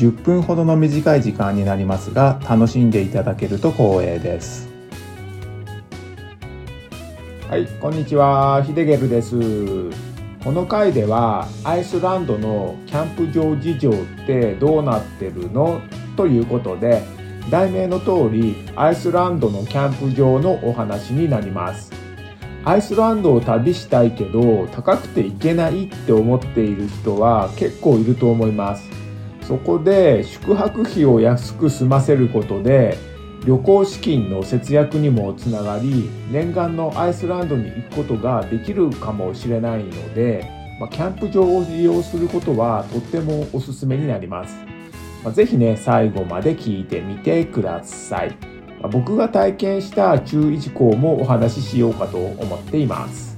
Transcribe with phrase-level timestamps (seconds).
[0.00, 4.66] 10分ほどの短い時間になりますが楽しんでいただけると光栄です。
[7.50, 8.62] はいこんにちは。
[8.62, 9.36] ヒデゲルです。
[10.42, 13.94] この回ではアイスランドのキャンプ場事情っ
[14.26, 15.82] てどうなってるの？
[16.16, 17.02] ということで
[17.50, 21.92] 題名の通りアイスランドのキャンプ場のお話になります。
[22.64, 28.88] アイスランドを旅したいけど高くて行けないって思っている人は結構いると思います。
[29.50, 32.96] そこで宿泊費を安く済ませることで
[33.44, 44.54] 旅行資金の節約にもつながり念願のアイスランドに行くことができるかもしれないので、まあ、キャンプ場を利用することはとってもおすすめになります、
[45.24, 48.36] まあ、ぜひね最後まで聞いてみてください、
[48.80, 53.29] まあ、僕が体験した注意事項もお話ししようかと思っています。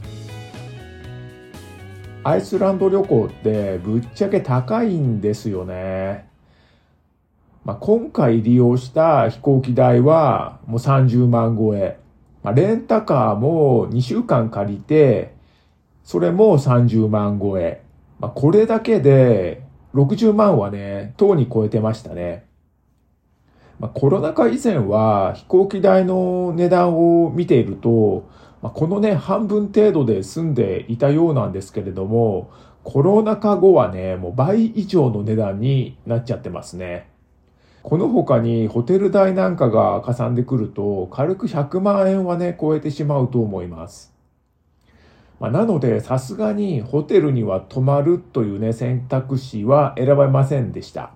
[2.24, 6.28] アイスランド旅行ってぶっちゃけ高いんですよね。
[7.64, 11.98] まあ、今回利用した飛行機代はもう30万超え。
[12.44, 15.34] まあ、レンタカーも2週間借りて、
[16.04, 17.82] それも30万超え。
[18.20, 19.62] まあ、これだけで
[19.94, 22.46] 60万はね、とうに超えてましたね。
[23.80, 28.28] まあ、コロナ禍以前は飛行機代の値段を見ていると、
[28.62, 32.50] まあ、このね、半分程度で済んでいたようなんですけれども、
[32.84, 37.08] コロナ禍後はね、もう倍以上の値段になっちゃってますね。
[37.82, 44.14] この他にホテル代なんかがかさんでくると、軽く100万円はね、超えてしまうと思います。
[45.40, 51.10] まあ、なので、さすがにホテルには泊まるというね、選択肢は選ばれませんでした。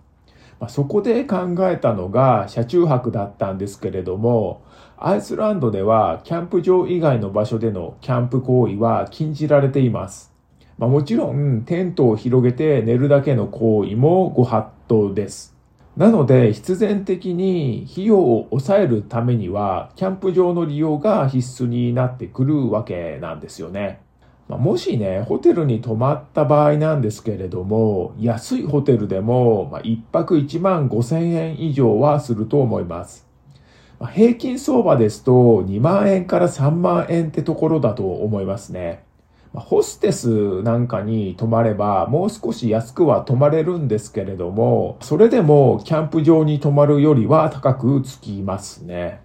[0.59, 4.63] まあ、そこで考えたのが車中泊だったんですけれども、
[4.99, 10.33] アイスランドではキャンプ場以外の場所でのキャンプ行為は禁じられています。
[10.79, 15.55] まあ、もちろんテントを広げて寝るだけの行為もご法度です。
[15.99, 24.01] なので必然的に費用を抑えるためにはキャンプ場の利用が必須になってくるわけなんですよね。
[24.49, 33.26] まあ、もしね、ホテルに泊まった場合なんですけれども、安いホテルでも、まあ、1泊1万5千円以上はすると思います。
[34.05, 35.33] 平均相場ですと
[35.65, 39.05] 2万円から3万円ってところだと思いますね。
[39.55, 49.23] ホステスなんかに泊まればもう少し安くは泊まれるんですけれども、それでもキャンプ場に泊まるよりは高くつきますね。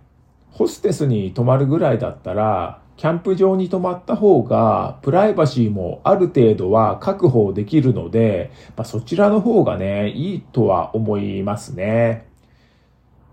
[0.52, 12.31] ホステスに泊まるぐらいだったら、キャンプ場に泊まった方が、プライバシーもある程度は確保できるので、まあ、そちらの方がね、いいとは思いますね。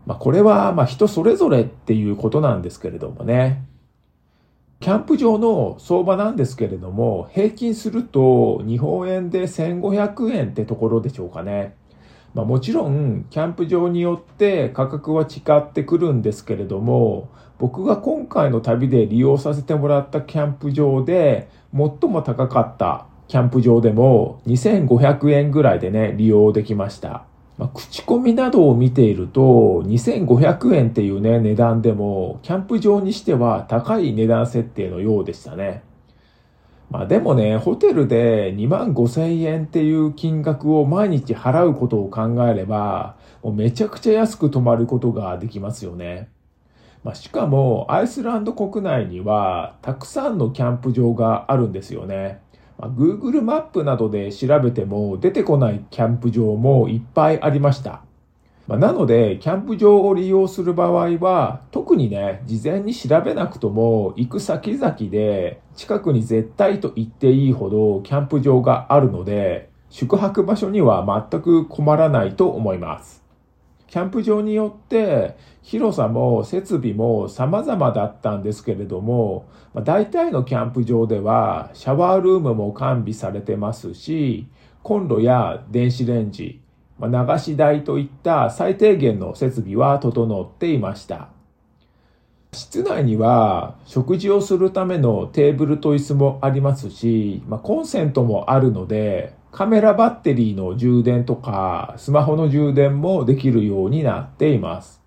[0.08, 3.62] まあ、これは、ま、人それぞれっていうことなんですけれどもね。
[4.80, 11.74] キャンプ場の相場なんですけれども、平均すると日本円で1500円ってところでしょうかね。
[12.32, 27.27] まあ、もちろん、キャンプ場によって価格は違ってくるんですけれども、僕が今回の旅で利用させてもらったキャンプ場で、最も高かったキャンプ場でも2500円ぐらいでね、利用できました。
[27.58, 35.82] まあ、口コミなどを見ていると、2500円っていうね、値段でも、キャンプ場にしては高い値段設定のようでしたね。
[36.88, 46.30] まあでもね、ホテルで2万5千円っていう金額を毎日払うことを考えれば、もうめちゃくちゃ安く泊まることができますよね。
[47.02, 52.40] まあ、しかも、アイスランド国内には、たくさんのキャンプ場があるんですよね。
[52.78, 58.02] ま、Google マップなどで調べても出てこないキャンプ場もいっぱいありました。
[58.68, 73.17] ま、なので、キャンプ場を利用する場合は、特にね、事前に調べなくとも、行く先々で、近くに絶対と言っていいほどキャンプ場があるので、宿泊場所には全く困らないと思います。
[73.88, 79.46] キャンプ場によって広さも設備も様々だったんですけれども、
[79.84, 84.46] 大体のキャンプ場ではシャワールームも完備されてますし、
[84.82, 86.60] コンロや電子レンジ、
[87.00, 91.28] 流し台といった最低限の設備は整っていました。
[92.52, 105.00] 室内には食事をするためのテーブルと椅子もありますし、まあ、コンセントもあるので、カメラバッテリーの充電とか、スマホの充電もできるようになっています。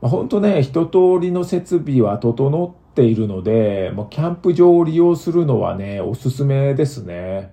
[0.00, 7.52] まあ、本当ね、一通りの設備は整っているので、もうキャンプ場を利用するのはね、おすすめですね。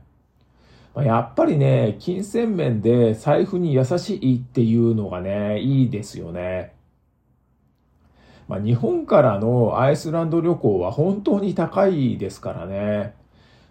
[0.95, 6.73] まあ、やっぱりね、金銭面で財布に優しいっていうのがね、いいですよね。
[8.47, 13.16] まあ、日本からのアイスランド旅行は本当に高いですからね。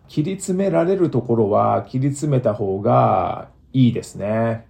[0.09, 4.67] 切り詰められるところは切り詰めた方がいいですね。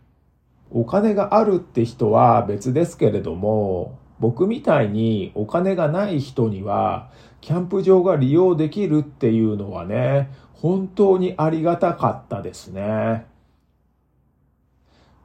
[0.71, 7.11] お金があるって人は別ですけれども、僕みたいにお金がない人には、
[7.41, 13.27] キャンプ場が利用できるっていうのはね、本当にありがたかったですね。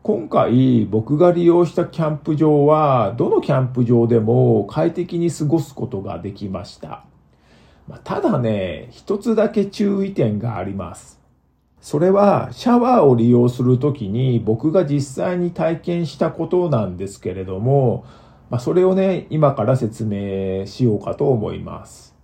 [0.04, 7.06] 今回僕が利用したキャンプ場は、どのキャンプ場でも快適に過ごすことができました。
[7.92, 11.20] まただね、一つだけ注意点があります。
[11.82, 18.06] それはシャワーを利用するときに僕が実際に体験したことなんですけれども、
[18.50, 22.16] まあ、それをね、今から説明しようかと思います。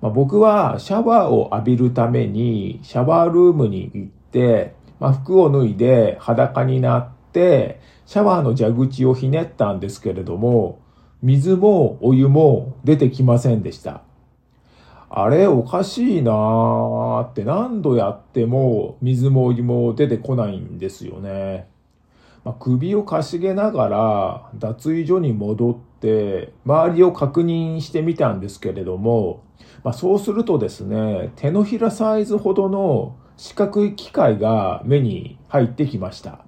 [0.00, 10.78] まあ、僕はシャワーを浴びるためにシャワールームに行って、まあ、服を脱いで裸になって、シャワーの蛇口をひねったんですけれども、
[11.22, 14.02] 水もお湯も出てきませんでした。
[15.08, 21.68] あれおかしいなーって何度やっても水もお湯も出てこないんですよね。
[22.44, 29.42] まあ、首をかしげながら脱衣所に戻って周りを確認してみたんですけれども、
[29.82, 36.44] まあ、そうするとですね、手のひらサイズほどの四角い機械が目に入ってきました。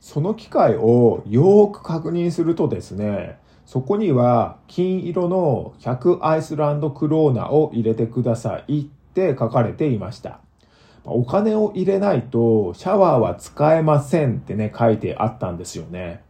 [0.00, 10.40] その機械をよーく確認するとですね、そこには金色の100アイスランドクローナを入れてくださいって書かれていました。
[11.04, 16.22] お金を入れないとシャワーは使えませんってね、書いてあったんですよね。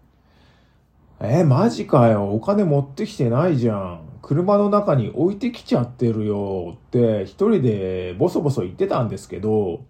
[1.21, 2.35] えマジかよ。
[2.35, 4.01] お金持ってきてないじゃん。
[4.21, 9.85] 車の中に置いてきちゃってるよって一人でボソボソ言ってたんですけど、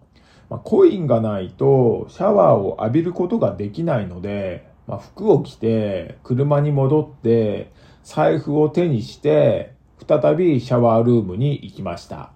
[0.51, 7.71] まあ、コインがないとシャワーを浴びることができないので、まあ、服を着て、車に戻って、
[8.03, 9.73] 財布を手にして、
[10.07, 12.31] 再びシャワールームに行きました。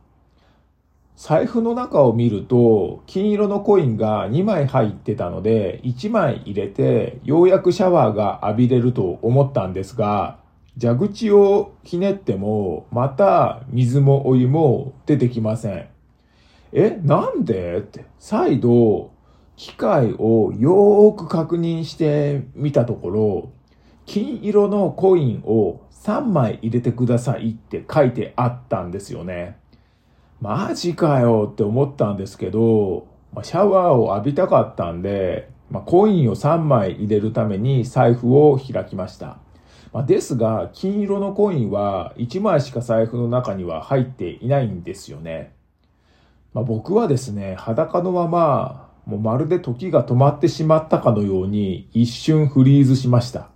[1.15, 10.37] 財布の中を見ると、金色のコインが2枚入ってたので、1枚入れて、ようやくシャワーが浴びれると思ったんですが、
[10.79, 15.87] 蛇口をひねっても、また水もお湯も出てきません。
[16.71, 17.77] え、なんで？
[17.77, 19.12] って、再度、
[19.55, 23.51] 機械をよーく確認してみたところ、
[24.05, 29.57] 金色のコインを3枚入れてくださいって書いてあったんですよね。
[30.41, 33.07] マジかよって思ったんですけど、
[33.41, 39.37] シャワーを浴びたかったんで、ま、コインを3枚入れるために財布を開きました。
[39.93, 45.53] ま、ですが、金色のコインは1枚しか財布の中には入っていないんですよね。
[46.53, 53.49] まあ、僕はですね、裸のままもうまるで時が止まってしまったかのように一瞬フリーズしました。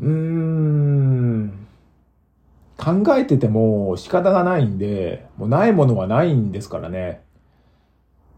[0.00, 1.68] うーん。
[2.76, 7.22] 考えてても仕方がないんで、もうないものはないんですからね。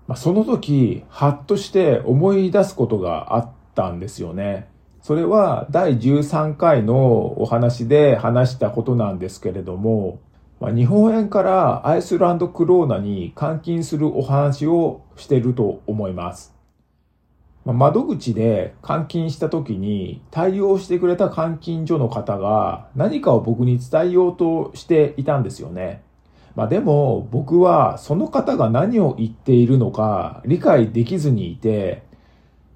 [0.06, 4.68] まあ、その時、はっとして思い出すことがあったんですよね。
[5.02, 10.20] それは第13回のお話で話したことなんですけれども、
[10.60, 16.54] ま、日本円からアイスランドクローナに換金するお話をしていると思います。
[17.64, 26.02] ま、窓口で換金した時に対応してくれた換金所の方が何かを僕に伝えようとしていたんですよね。
[26.54, 32.02] まあ、でも僕はその方が何を言っているのか理解できずにいて、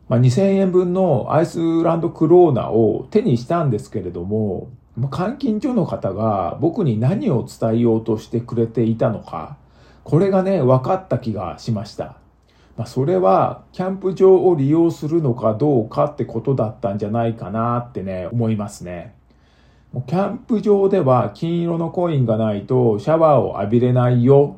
[0.08, 9.56] まあ、2000円分のアイスランドクローナを手にしたんですけれども、監禁所の方が僕に何を伝えようとしてくれていたのか、
[10.04, 12.16] これがね、分かった気がしました。
[12.76, 19.14] まあ、それは、キャンプ場を利用するのかどうかってことだったんじゃないかなってね、思いますね。
[19.92, 24.56] もうキャンプ場では金色のコインがないとシャワーを浴びれないよ。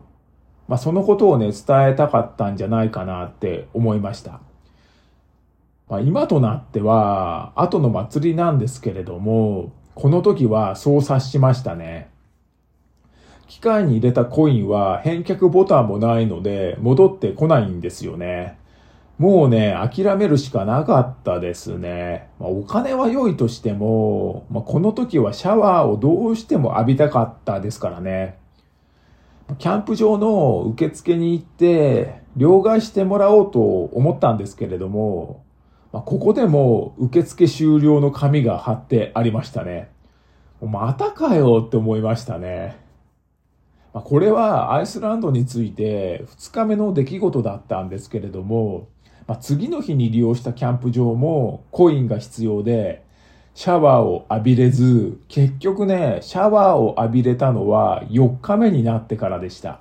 [0.66, 4.40] まあ、そのことをね、伝えたかったんじゃないかなって思いました。
[5.88, 12.11] まあ、今となっては、後の祭りなんですけれども、この時はそう察しましたね。
[13.49, 18.59] 機械に入れたコインは返却ボタンもないので戻ってこないんですよね。
[19.17, 22.29] もうね、諦めるしかなかったですね。
[22.38, 28.37] まあ、お金は良いとしても、まあ、この時はシャワーをどうしても浴びたかったですからね。
[29.59, 35.46] キャンプ場の受付に行って、両替してもらおうと思ったんですけれども、
[35.93, 39.90] まあ、ここでも受付終了の紙が貼ってありましたね。
[40.61, 42.76] またかよって思いましたね。
[43.93, 48.88] まあ、これはアイスランドについて2日目の出来事だったんですけれども、
[49.26, 53.05] まあ、次の日に利用したキャンプ場もコインが必要で、
[53.55, 59.81] シャワーを浴びれず、結局ね、シャワーを浴びれたのは4日目になってからでした。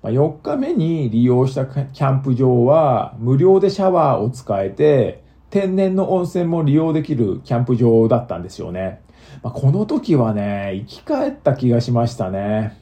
[0.00, 9.02] まあ、4日目に利用したキャンプ場は無料でシャワーを使えて、天然の温泉も利用できるキャンプ場だったんですよね。
[9.42, 12.78] まあ、この時はね、生き返った気がしましたね。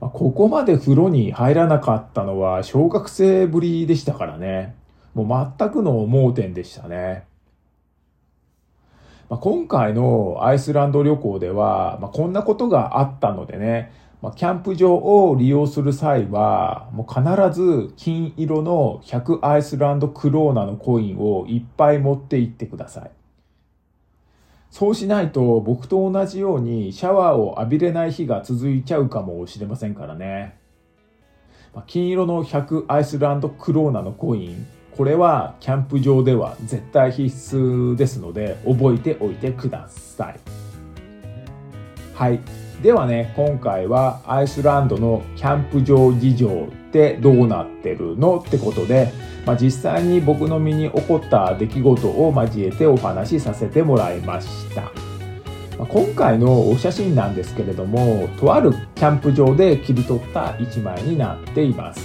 [0.00, 4.74] まあ、ここまで風呂に入らなかったのは小学生ぶりでしたからね。
[5.14, 7.24] もう全くの盲点でしたね。
[9.28, 23.10] まあ、今回のアイスランド旅行では、まあ、こんなことがあったのでね、まあ、キャンプ場を利用する際は、もう必ず金色の100アイスランドクローナのコインをいっぱい持って行ってください。
[24.70, 30.58] そうしないと僕と同じようにシャワーを浴びれない日が続いちゃうかもしれませんからね。
[31.74, 40.40] ま金色の100アイスランドクローナのコイン、これはキャンプ場では絶対必須ですので覚えておいてください。
[42.14, 42.69] はい。
[42.82, 49.12] ではね、今回はアイスランドのキャンプ場事情ってどうなってるのってことで、
[49.44, 54.82] まあ、実際に僕の身に起こった出来事を交えてお話しさせてもらいました。
[55.78, 62.00] まあ、今回のお写真なんですけれども、とあるキャンプ場で切り取った一枚になっています。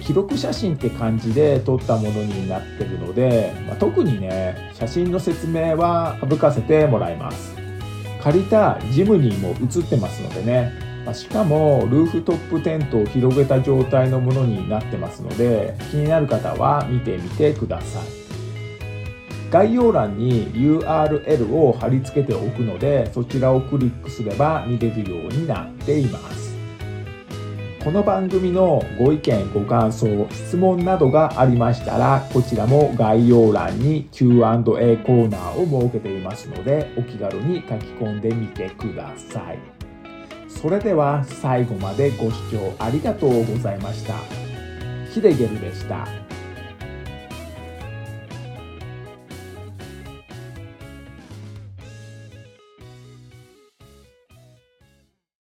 [0.00, 7.63] 記録写真って感じで撮ったものになってるので、まあ、特にね、写真の説明は省かせてもらいます。
[8.24, 10.72] 借りたジムニーも写ってますのでね、
[11.04, 18.02] ましかもルーフトップテントを広げた状態のものになってますので気になる方は見てみてください。
[19.50, 26.43] 概要欄に URL を貼り付けておくのでそちらをクリックすれば見れるようになっています。
[27.84, 39.58] この番組のご意見ご感想質問などがありましたらこちらも概要欄に Q&A コーナーを設けていますのでお気軽に書き込んでみてください
[40.48, 44.14] それでは最後までご視聴ありがとうございました。
[45.12, 46.23] ヒデゲルでした。